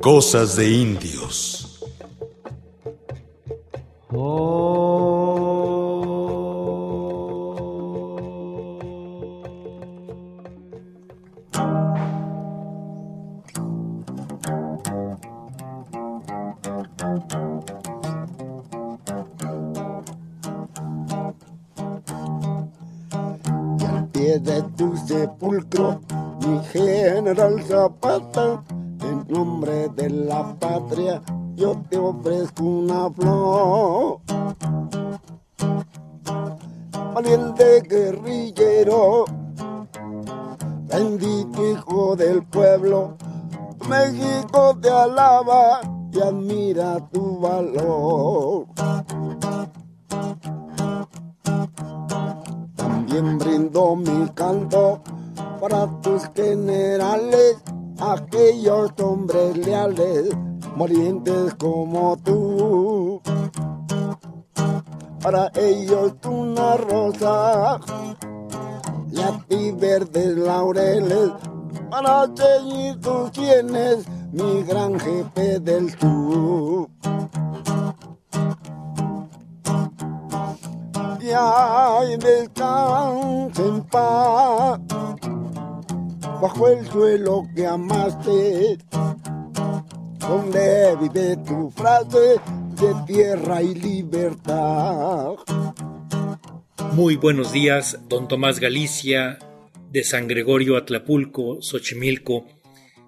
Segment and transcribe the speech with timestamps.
[0.00, 1.64] Cosas de indios.
[23.78, 26.00] Y al pie de tu sepulcro,
[26.40, 28.62] mi general Zapata,
[29.28, 31.22] nombre de la patria,
[31.54, 34.20] yo te ofrezco una flor.
[37.14, 39.24] Valiente guerrillero,
[40.86, 43.16] bendito hijo del pueblo,
[43.88, 45.80] México te alaba
[46.12, 48.66] y admira tu valor.
[52.76, 55.00] También brindo mi canto
[55.60, 57.56] para tus generales,
[58.00, 60.30] aquellos hombres leales,
[60.76, 63.20] molientes como tú.
[65.22, 67.80] Para ellos una rosa
[69.48, 71.30] y verdes laureles,
[71.90, 76.88] para seguir tus sienes, mi gran jefe del sur.
[81.20, 83.84] y ay, descansa en
[86.40, 88.78] bajo el suelo que amaste,
[90.20, 92.36] donde vive tu frase
[92.80, 95.34] de tierra y libertad.
[96.92, 99.38] Muy buenos días, don Tomás Galicia,
[99.90, 102.46] de San Gregorio Atlapulco, Xochimilco.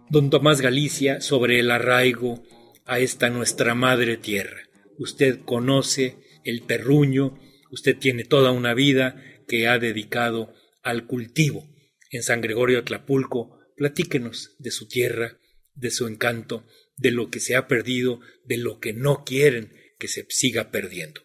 [0.09, 2.43] Don Tomás Galicia, sobre el arraigo
[2.85, 4.59] a esta nuestra madre tierra.
[4.99, 7.39] Usted conoce el terruño,
[7.71, 10.53] usted tiene toda una vida que ha dedicado
[10.83, 11.70] al cultivo.
[12.11, 15.39] En San Gregorio Atlapulco, platíquenos de su tierra,
[15.75, 16.65] de su encanto,
[16.97, 21.21] de lo que se ha perdido, de lo que no quieren que se siga perdiendo.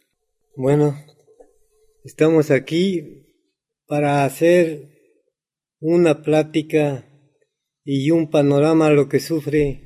[0.55, 0.95] Bueno,
[2.03, 3.25] estamos aquí
[3.87, 4.95] para hacer
[5.79, 7.09] una plática
[7.83, 9.81] y un panorama de lo que sufre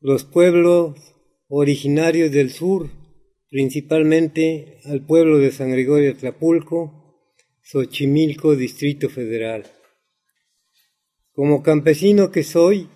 [0.00, 0.98] los pueblos
[1.48, 2.90] originarios del sur,
[3.50, 9.64] principalmente al pueblo de San Gregorio Atlapulco, Xochimilco, Distrito Federal.
[11.40, 12.90] Como campesino que soy,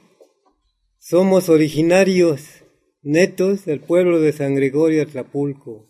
[0.99, 2.63] somos originarios
[3.01, 5.89] netos del pueblo de San Gregorio Atlapulco.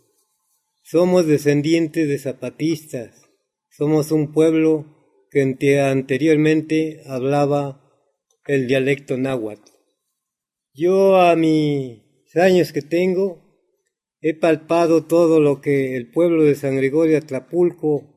[0.84, 3.22] Somos descendientes de zapatistas.
[3.70, 4.86] Somos un pueblo
[5.32, 7.90] que anteriormente hablaba
[8.46, 9.72] el dialecto náhuatl.
[10.72, 12.04] Yo a mis
[12.36, 13.42] años que tengo
[14.20, 18.14] he palpado todo lo que el pueblo de San Gregorio Atlapulco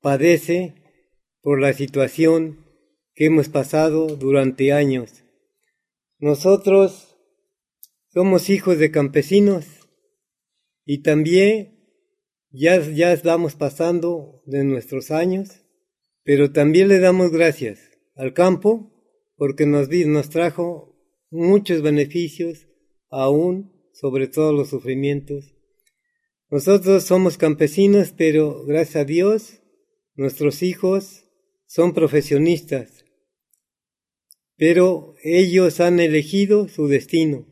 [0.00, 0.76] padece
[1.42, 2.69] por la situación
[3.20, 5.24] que hemos pasado durante años.
[6.20, 7.18] Nosotros
[8.08, 9.66] somos hijos de campesinos
[10.86, 11.84] y también
[12.50, 15.66] ya, ya estamos pasando de nuestros años,
[16.22, 18.90] pero también le damos gracias al campo
[19.36, 20.96] porque nos, nos trajo
[21.28, 22.68] muchos beneficios,
[23.10, 25.54] aún sobre todos los sufrimientos.
[26.48, 29.60] Nosotros somos campesinos, pero gracias a Dios,
[30.14, 31.26] nuestros hijos
[31.66, 32.99] son profesionistas,
[34.60, 37.46] pero ellos han elegido su destino.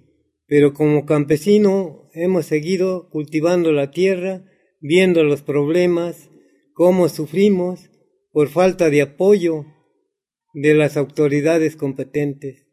[0.47, 4.45] Pero como campesino hemos seguido cultivando la tierra,
[4.79, 6.29] viendo los problemas,
[6.75, 7.91] cómo sufrimos
[8.31, 9.65] por falta de apoyo
[10.53, 12.67] de las autoridades competentes.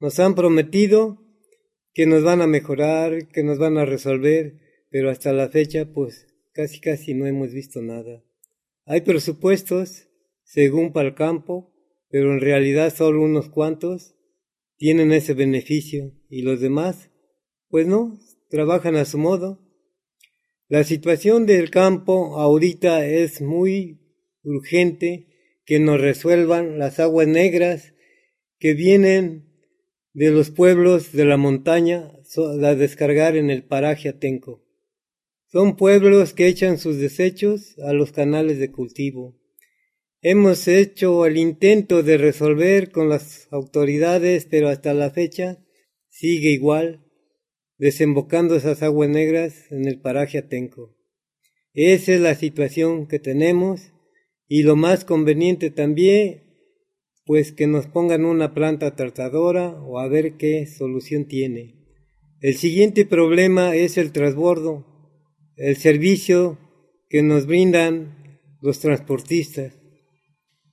[0.00, 1.22] Nos han prometido
[1.92, 4.54] que nos van a mejorar, que nos van a resolver,
[4.88, 8.24] pero hasta la fecha pues casi casi no hemos visto nada.
[8.86, 10.08] Hay presupuestos
[10.44, 11.71] según para el campo,
[12.12, 14.14] pero en realidad solo unos cuantos
[14.76, 17.10] tienen ese beneficio y los demás
[17.68, 18.20] pues no,
[18.50, 19.66] trabajan a su modo.
[20.68, 23.98] La situación del campo ahorita es muy
[24.42, 27.94] urgente que nos resuelvan las aguas negras
[28.58, 29.46] que vienen
[30.12, 34.62] de los pueblos de la montaña a descargar en el paraje Atenco.
[35.46, 39.41] Son pueblos que echan sus desechos a los canales de cultivo.
[40.24, 45.58] Hemos hecho el intento de resolver con las autoridades, pero hasta la fecha
[46.10, 47.04] sigue igual,
[47.76, 50.96] desembocando esas aguas negras en el paraje Atenco.
[51.74, 53.92] Esa es la situación que tenemos
[54.46, 56.44] y lo más conveniente también,
[57.24, 61.74] pues que nos pongan una planta tratadora o a ver qué solución tiene.
[62.40, 64.86] El siguiente problema es el transbordo,
[65.56, 66.60] el servicio
[67.08, 69.81] que nos brindan los transportistas.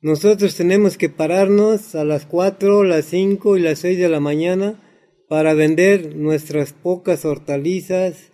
[0.01, 4.81] Nosotros tenemos que pararnos a las 4, las 5 y las 6 de la mañana
[5.27, 8.31] para vender nuestras pocas hortalizas,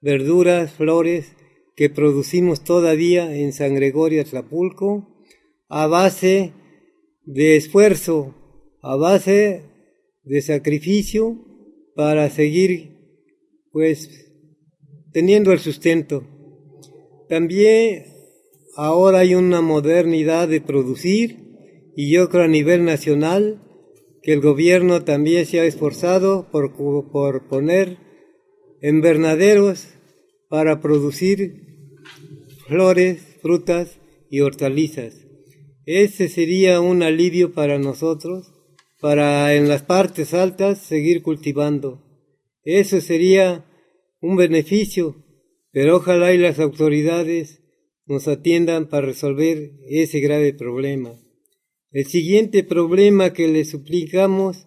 [0.00, 1.34] verduras, flores
[1.74, 5.24] que producimos todavía en San Gregorio Atlapulco,
[5.68, 6.52] a base
[7.24, 8.34] de esfuerzo,
[8.80, 9.64] a base
[10.22, 11.36] de sacrificio
[11.96, 12.96] para seguir
[13.72, 14.32] pues
[15.12, 16.22] teniendo el sustento.
[17.28, 18.07] También
[18.78, 23.60] ahora hay una modernidad de producir y yo creo a nivel nacional
[24.22, 27.98] que el gobierno también se ha esforzado por, por poner
[28.80, 29.88] invernaderos
[30.48, 31.66] para producir
[32.68, 33.98] flores, frutas
[34.30, 35.26] y hortalizas.
[35.84, 38.52] Ese sería un alivio para nosotros,
[39.00, 42.04] para en las partes altas seguir cultivando.
[42.62, 43.64] Eso sería
[44.20, 45.16] un beneficio,
[45.72, 47.64] pero ojalá y las autoridades
[48.08, 51.12] nos atiendan para resolver ese grave problema.
[51.90, 54.66] El siguiente problema que le suplicamos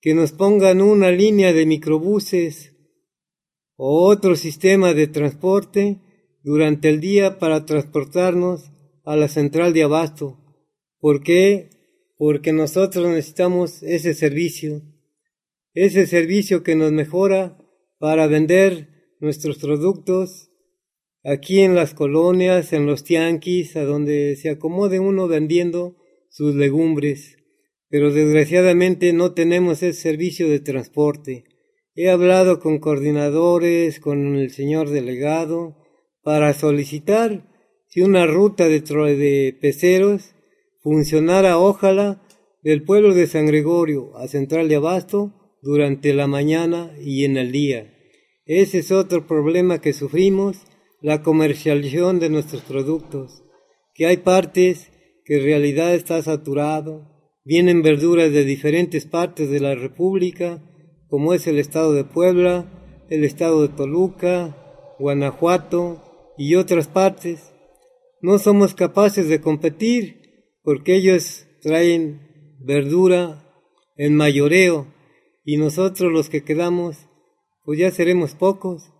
[0.00, 2.76] que nos pongan una línea de microbuses
[3.76, 6.00] o otro sistema de transporte
[6.42, 8.70] durante el día para transportarnos
[9.04, 10.38] a la central de abasto.
[10.98, 11.70] ¿Por qué?
[12.16, 14.82] Porque nosotros necesitamos ese servicio,
[15.72, 17.58] ese servicio que nos mejora
[17.98, 20.50] para vender nuestros productos
[21.24, 25.96] aquí en las colonias, en los tianquis, a donde se acomode uno vendiendo
[26.28, 27.38] sus legumbres.
[27.88, 31.44] Pero desgraciadamente no tenemos ese servicio de transporte.
[31.94, 35.76] He hablado con coordinadores, con el señor delegado,
[36.22, 37.48] para solicitar
[37.88, 40.34] si una ruta de, de peceros
[40.80, 42.20] funcionara, ojalá,
[42.62, 45.32] del pueblo de San Gregorio a Central de Abasto
[45.62, 47.94] durante la mañana y en el día.
[48.46, 50.64] Ese es otro problema que sufrimos,
[51.04, 53.42] la comercialización de nuestros productos,
[53.92, 54.90] que hay partes
[55.26, 57.02] que en realidad está saturado,
[57.44, 60.62] vienen verduras de diferentes partes de la República,
[61.08, 67.52] como es el estado de Puebla, el estado de Toluca, Guanajuato y otras partes.
[68.22, 73.44] No somos capaces de competir porque ellos traen verdura
[73.98, 74.86] en mayoreo
[75.44, 76.96] y nosotros los que quedamos
[77.62, 78.90] pues ya seremos pocos,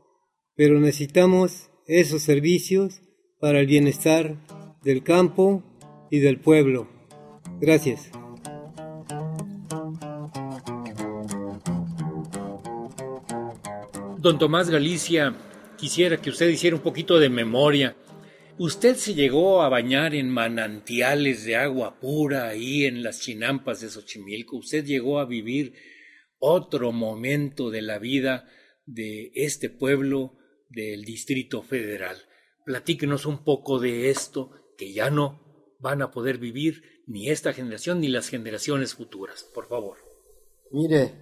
[0.55, 3.01] pero necesitamos esos servicios
[3.41, 4.37] para el bienestar
[4.83, 5.63] del campo
[6.11, 6.89] y del pueblo.
[7.61, 8.11] Gracias.
[14.19, 15.37] Don Tomás Galicia,
[15.77, 17.95] quisiera que usted hiciera un poquito de memoria.
[18.57, 23.91] Usted se llegó a bañar en manantiales de agua pura ahí en las chinampas de
[23.91, 24.57] Xochimilco.
[24.57, 25.75] Usted llegó a vivir
[26.39, 28.49] otro momento de la vida
[28.87, 30.39] de este pueblo
[30.75, 32.17] del Distrito Federal.
[32.65, 38.01] Platíquenos un poco de esto que ya no van a poder vivir ni esta generación
[38.01, 39.99] ni las generaciones futuras, por favor.
[40.71, 41.13] Mire,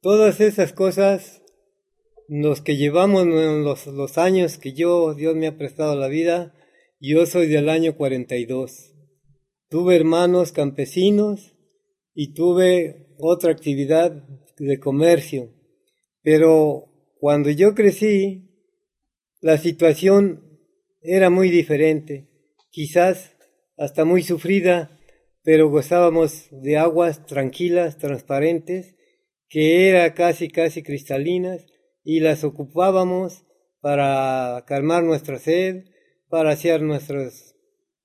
[0.00, 1.42] todas esas cosas
[2.28, 6.54] los que llevamos los, los años que yo, Dios me ha prestado la vida,
[6.98, 8.94] yo soy del año 42.
[9.68, 11.54] Tuve hermanos campesinos
[12.14, 14.10] y tuve otra actividad
[14.56, 15.52] de comercio.
[16.22, 18.50] Pero cuando yo crecí,
[19.40, 20.60] la situación
[21.00, 22.28] era muy diferente,
[22.70, 23.36] quizás
[23.76, 24.98] hasta muy sufrida,
[25.42, 28.96] pero gozábamos de aguas tranquilas, transparentes,
[29.48, 31.66] que era casi casi cristalinas,
[32.02, 33.44] y las ocupábamos
[33.80, 35.84] para calmar nuestra sed,
[36.28, 37.54] para hacer nuestros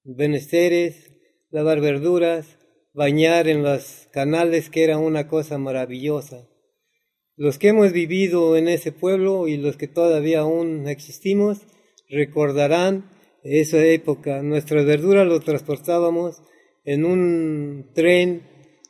[0.04, 1.12] benesteres,
[1.50, 2.58] lavar verduras,
[2.94, 6.51] bañar en los canales, que era una cosa maravillosa.
[7.42, 11.66] Los que hemos vivido en ese pueblo y los que todavía aún existimos
[12.08, 13.10] recordarán
[13.44, 14.44] esa época.
[14.44, 16.44] Nuestras verduras lo transportábamos
[16.86, 18.44] en un tren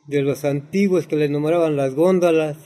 [0.06, 2.58] de los antiguos que le nombraban las góndolas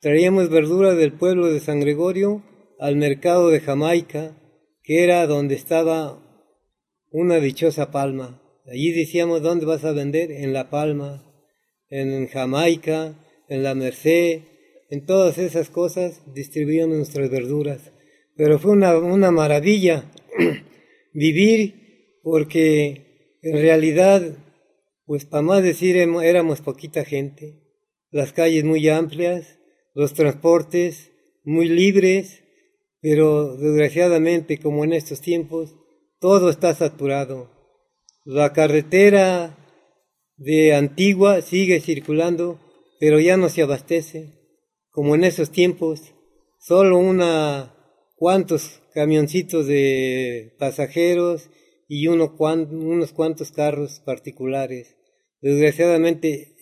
[0.00, 2.44] Traíamos verduras del pueblo de San Gregorio
[2.78, 4.40] al mercado de Jamaica,
[4.84, 6.22] que era donde estaba
[7.10, 8.40] una dichosa palma.
[8.64, 10.30] Allí decíamos, ¿dónde vas a vender?
[10.30, 11.24] En La Palma,
[11.88, 14.42] en Jamaica, en La Merced,
[14.90, 17.92] en todas esas cosas distribuíamos nuestras verduras.
[18.36, 20.10] Pero fue una, una maravilla
[21.12, 24.36] vivir porque en realidad,
[25.06, 27.60] pues para más decir, éramos poquita gente,
[28.10, 29.58] las calles muy amplias,
[29.94, 31.12] los transportes
[31.44, 32.42] muy libres,
[33.00, 35.76] pero desgraciadamente como en estos tiempos,
[36.18, 37.50] todo está saturado.
[38.24, 39.56] La carretera
[40.36, 42.60] de Antigua sigue circulando,
[42.98, 44.39] pero ya no se abastece,
[44.90, 46.14] como en esos tiempos,
[46.58, 47.74] solo una
[48.16, 51.50] cuantos camioncitos de pasajeros
[51.88, 54.96] y uno, unos cuantos carros particulares.
[55.40, 56.56] Desgraciadamente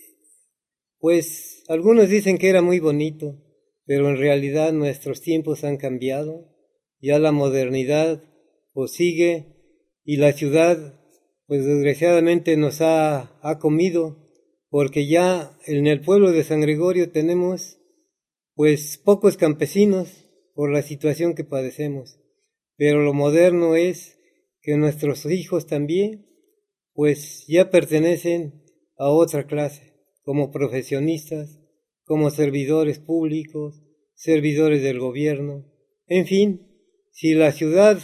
[1.00, 3.36] pues algunos dicen que era muy bonito,
[3.86, 6.48] pero en realidad nuestros tiempos han cambiado,
[7.00, 8.22] ya la modernidad
[8.72, 9.46] pues sigue
[10.04, 11.00] y la ciudad
[11.46, 14.28] pues desgraciadamente nos ha, ha comido,
[14.68, 17.77] porque ya en el pueblo de San Gregorio tenemos
[18.58, 22.18] pues pocos campesinos por la situación que padecemos,
[22.76, 24.18] pero lo moderno es
[24.62, 26.26] que nuestros hijos también
[26.92, 28.64] pues ya pertenecen
[28.96, 31.60] a otra clase, como profesionistas,
[32.02, 33.80] como servidores públicos,
[34.16, 35.72] servidores del gobierno,
[36.08, 36.66] en fin,
[37.12, 38.00] si la ciudad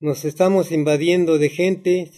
[0.00, 2.10] nos estamos invadiendo de gente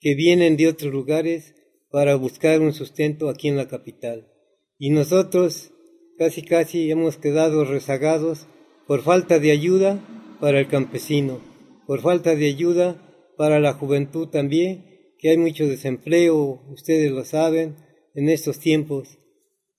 [0.00, 1.54] que vienen de otros lugares
[1.88, 4.28] para buscar un sustento aquí en la capital.
[4.76, 5.70] Y nosotros
[6.18, 8.46] casi casi hemos quedado rezagados
[8.86, 10.00] por falta de ayuda
[10.40, 11.40] para el campesino,
[11.86, 13.02] por falta de ayuda
[13.36, 14.84] para la juventud también,
[15.18, 17.76] que hay mucho desempleo, ustedes lo saben,
[18.14, 19.18] en estos tiempos.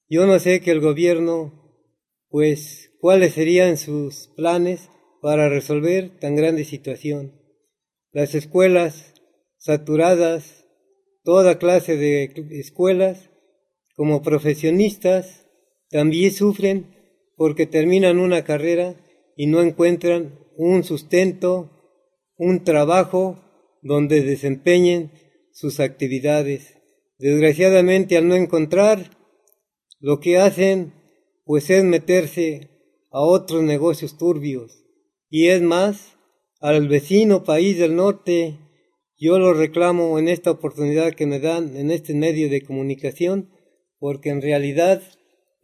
[0.10, 1.74] Yo no sé que el gobierno,
[2.29, 4.89] pues, cuáles serían sus planes
[5.22, 7.34] para resolver tan grande situación.
[8.12, 9.13] Las escuelas
[9.58, 10.65] saturadas,
[11.24, 13.32] toda clase de escuelas,
[13.96, 15.46] como profesionistas,
[15.89, 16.86] también sufren
[17.36, 18.96] porque terminan una carrera
[19.36, 21.70] y no encuentran un sustento,
[22.38, 23.39] un trabajo
[23.82, 25.12] donde desempeñen
[25.51, 26.75] sus actividades.
[27.20, 29.12] Desgraciadamente al no encontrar,
[30.00, 30.94] lo que hacen
[31.46, 32.70] pues es meterse
[33.12, 34.84] a otros negocios turbios.
[35.29, 36.17] Y es más,
[36.60, 38.58] al vecino país del norte
[39.20, 43.50] yo lo reclamo en esta oportunidad que me dan en este medio de comunicación,
[43.98, 45.01] porque en realidad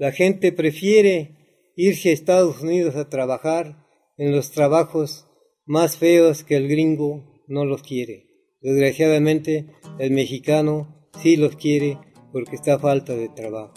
[0.04, 5.28] la gente prefiere irse a Estados Unidos a trabajar en los trabajos
[5.66, 8.28] más feos que el gringo no los quiere.
[8.60, 9.68] Desgraciadamente
[10.00, 12.00] el mexicano sí los quiere
[12.34, 13.76] porque está a falta de trabajo.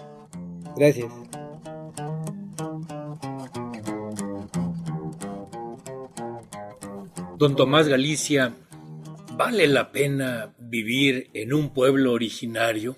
[0.76, 1.12] Gracias.
[7.38, 8.52] Don Tomás Galicia
[9.36, 12.96] ¿Vale la pena vivir en un pueblo originario?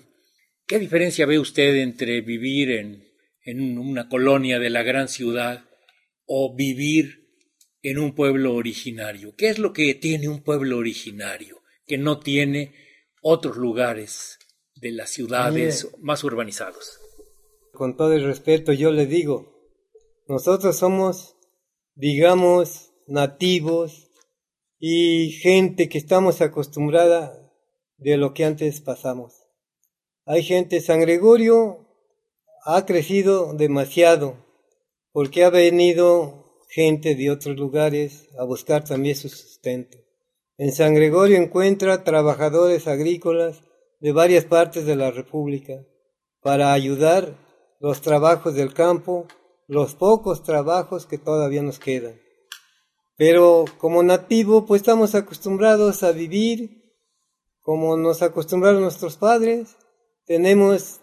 [0.65, 3.08] ¿Qué diferencia ve usted entre vivir en,
[3.49, 5.65] en una colonia de la gran ciudad
[6.25, 7.27] o vivir
[7.81, 9.35] en un pueblo originario?
[9.35, 12.73] ¿Qué es lo que tiene un pueblo originario que no tiene
[13.21, 14.37] otros lugares
[14.75, 16.99] de las ciudades más urbanizados?
[17.73, 19.59] Con todo el respeto yo le digo,
[20.27, 21.35] nosotros somos,
[21.95, 24.11] digamos, nativos
[24.77, 27.51] y gente que estamos acostumbrada
[27.97, 29.33] de lo que antes pasamos.
[30.25, 31.88] Hay gente, San Gregorio
[32.65, 34.35] ha crecido demasiado
[35.11, 39.97] porque ha venido gente de otros lugares a buscar también su sustento.
[40.57, 43.61] En San Gregorio encuentra trabajadores agrícolas
[43.99, 45.85] de varias partes de la República
[46.41, 47.35] para ayudar
[47.79, 49.27] los trabajos del campo,
[49.67, 52.19] los pocos trabajos que todavía nos quedan.
[53.17, 56.79] Pero como nativo, pues estamos acostumbrados a vivir
[57.61, 59.77] como nos acostumbraron nuestros padres.
[60.25, 61.01] Tenemos,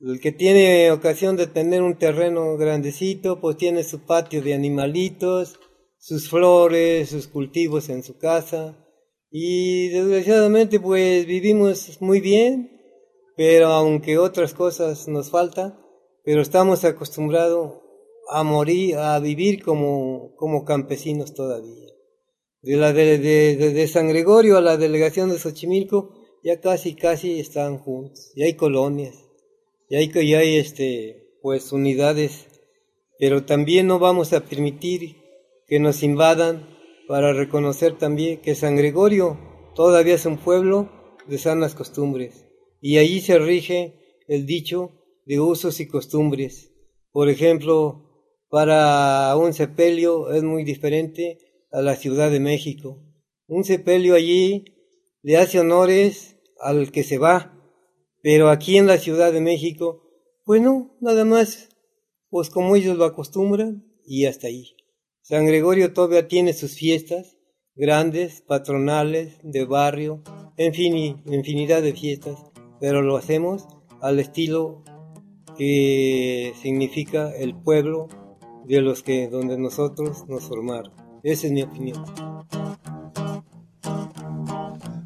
[0.00, 5.58] el que tiene ocasión de tener un terreno grandecito, pues tiene su patio de animalitos,
[5.98, 8.84] sus flores, sus cultivos en su casa.
[9.30, 12.70] Y desgraciadamente pues vivimos muy bien,
[13.36, 15.78] pero aunque otras cosas nos faltan,
[16.24, 17.80] pero estamos acostumbrados
[18.30, 21.88] a morir, a vivir como, como campesinos todavía.
[22.62, 27.78] De la de, de, San Gregorio a la delegación de Xochimilco, ya casi, casi están
[27.78, 28.32] juntos.
[28.34, 29.27] Y hay colonias,
[29.88, 32.46] y hay, y hay este, pues unidades,
[33.18, 35.16] pero también no vamos a permitir
[35.66, 36.68] que nos invadan
[37.06, 39.38] para reconocer también que San Gregorio
[39.74, 40.90] todavía es un pueblo
[41.26, 42.46] de sanas costumbres.
[42.80, 44.92] Y allí se rige el dicho
[45.24, 46.72] de usos y costumbres.
[47.10, 48.08] Por ejemplo,
[48.50, 51.38] para un sepelio es muy diferente
[51.72, 53.02] a la Ciudad de México.
[53.46, 54.64] Un sepelio allí
[55.22, 57.57] le hace honores al que se va,
[58.22, 60.02] pero aquí en la Ciudad de México,
[60.44, 61.68] bueno, nada más,
[62.30, 64.74] pues como ellos lo acostumbran y hasta ahí.
[65.22, 67.38] San Gregorio todavía tiene sus fiestas
[67.78, 70.22] grandes, patronales, de barrio,
[70.56, 72.36] en fin, infinidad de fiestas,
[72.80, 73.68] pero lo hacemos
[74.00, 74.82] al estilo
[75.56, 78.08] que significa el pueblo
[78.64, 80.92] de los que donde nosotros nos formaron.
[81.22, 82.04] Esa es mi opinión.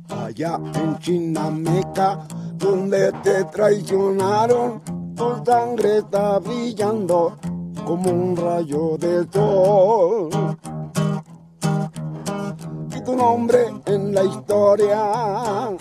[0.09, 2.27] Allá en Chinameca,
[2.63, 4.81] donde te traicionaron,
[5.17, 7.37] tu sangre está brillando
[7.85, 10.31] como un rayo de sol.
[12.97, 15.77] Y tu nombre en la historia,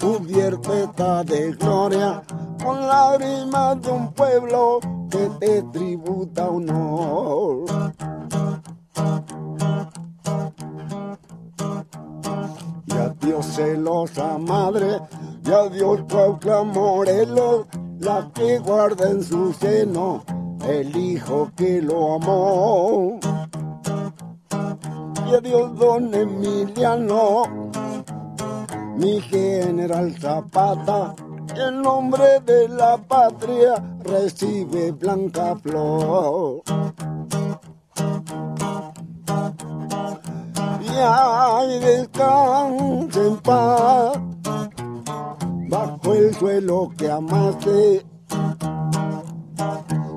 [0.00, 2.22] cubierto está de gloria
[2.62, 7.64] con lágrimas de un pueblo que te tributa honor.
[13.42, 15.00] Celosa madre,
[15.44, 17.66] y a Dios Cuauhtla Morelos,
[18.00, 20.24] la que guarda en su seno
[20.68, 23.20] el hijo que lo amó.
[25.28, 27.42] Y a Dios don Emiliano,
[28.96, 31.14] mi general Zapata,
[31.54, 36.62] en nombre de la patria recibe blanca flor.
[40.80, 41.78] Y ay,
[43.16, 44.18] en paz
[45.68, 48.06] bajo el suelo que amaste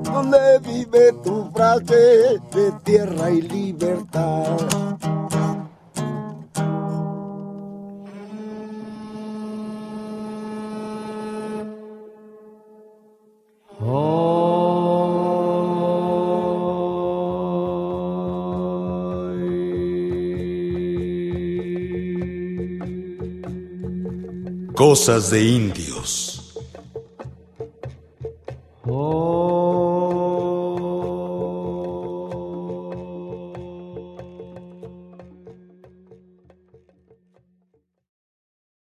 [0.03, 4.57] donde vive tu frase de tierra y libertad.
[24.79, 26.18] Cosas de indios.